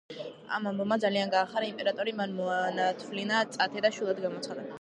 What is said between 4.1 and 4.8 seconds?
გამოაცხადა.